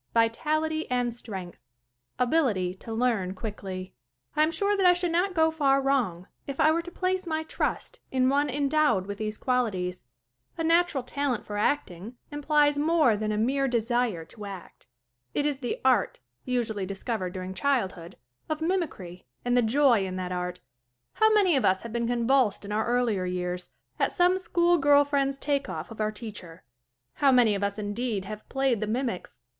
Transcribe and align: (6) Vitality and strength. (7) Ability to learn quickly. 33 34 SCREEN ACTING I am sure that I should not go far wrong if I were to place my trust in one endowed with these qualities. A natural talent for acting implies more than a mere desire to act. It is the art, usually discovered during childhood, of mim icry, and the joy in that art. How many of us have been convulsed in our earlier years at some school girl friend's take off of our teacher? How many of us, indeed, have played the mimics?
(6) 0.13 0.13
Vitality 0.15 0.89
and 0.89 1.13
strength. 1.13 1.59
(7) 2.17 2.27
Ability 2.29 2.73
to 2.73 2.91
learn 2.91 3.35
quickly. 3.35 3.93
33 4.33 4.33
34 4.33 4.33
SCREEN 4.33 4.33
ACTING 4.33 4.41
I 4.41 4.43
am 4.43 4.51
sure 4.51 4.77
that 4.77 4.89
I 4.89 4.99
should 4.99 5.11
not 5.29 5.35
go 5.35 5.51
far 5.51 5.79
wrong 5.79 6.27
if 6.47 6.59
I 6.59 6.71
were 6.71 6.81
to 6.81 6.89
place 6.89 7.27
my 7.27 7.43
trust 7.43 7.99
in 8.09 8.27
one 8.27 8.49
endowed 8.49 9.05
with 9.05 9.19
these 9.19 9.37
qualities. 9.37 10.03
A 10.57 10.63
natural 10.63 11.03
talent 11.03 11.45
for 11.45 11.55
acting 11.55 12.15
implies 12.31 12.79
more 12.79 13.15
than 13.15 13.31
a 13.31 13.37
mere 13.37 13.67
desire 13.67 14.25
to 14.25 14.45
act. 14.45 14.87
It 15.35 15.45
is 15.45 15.59
the 15.59 15.79
art, 15.85 16.19
usually 16.45 16.87
discovered 16.87 17.33
during 17.33 17.53
childhood, 17.53 18.15
of 18.49 18.59
mim 18.59 18.81
icry, 18.81 19.25
and 19.45 19.55
the 19.55 19.61
joy 19.61 20.03
in 20.07 20.15
that 20.15 20.31
art. 20.31 20.61
How 21.13 21.31
many 21.31 21.55
of 21.55 21.63
us 21.63 21.83
have 21.83 21.93
been 21.93 22.07
convulsed 22.07 22.65
in 22.65 22.71
our 22.71 22.87
earlier 22.87 23.25
years 23.25 23.69
at 23.99 24.11
some 24.11 24.39
school 24.39 24.79
girl 24.79 25.03
friend's 25.03 25.37
take 25.37 25.69
off 25.69 25.91
of 25.91 26.01
our 26.01 26.11
teacher? 26.11 26.63
How 27.17 27.31
many 27.31 27.53
of 27.53 27.63
us, 27.63 27.77
indeed, 27.77 28.25
have 28.25 28.49
played 28.49 28.79
the 28.79 28.87
mimics? 28.87 29.37